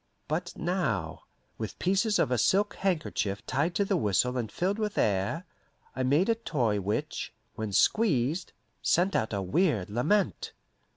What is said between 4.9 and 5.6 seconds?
air,